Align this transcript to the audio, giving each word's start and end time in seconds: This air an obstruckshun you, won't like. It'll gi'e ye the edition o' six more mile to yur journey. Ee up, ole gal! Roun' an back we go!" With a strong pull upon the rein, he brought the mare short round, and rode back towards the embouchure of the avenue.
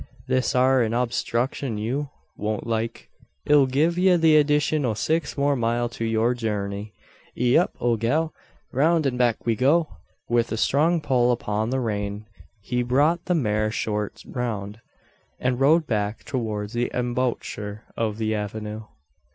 This 0.25 0.55
air 0.55 0.81
an 0.81 0.93
obstruckshun 0.93 1.77
you, 1.77 2.09
won't 2.35 2.65
like. 2.65 3.07
It'll 3.45 3.67
gi'e 3.67 3.95
ye 4.01 4.15
the 4.15 4.35
edition 4.35 4.83
o' 4.83 4.95
six 4.95 5.37
more 5.37 5.55
mile 5.55 5.89
to 5.89 6.03
yur 6.03 6.33
journey. 6.33 6.95
Ee 7.37 7.55
up, 7.55 7.75
ole 7.79 7.97
gal! 7.97 8.33
Roun' 8.71 9.05
an 9.05 9.15
back 9.15 9.45
we 9.45 9.55
go!" 9.55 9.97
With 10.27 10.51
a 10.51 10.57
strong 10.57 11.01
pull 11.01 11.31
upon 11.31 11.69
the 11.69 11.79
rein, 11.79 12.25
he 12.61 12.81
brought 12.81 13.25
the 13.25 13.35
mare 13.35 13.69
short 13.69 14.23
round, 14.25 14.81
and 15.39 15.59
rode 15.59 15.85
back 15.85 16.23
towards 16.23 16.73
the 16.73 16.89
embouchure 16.95 17.83
of 17.95 18.17
the 18.17 18.33
avenue. 18.33 18.85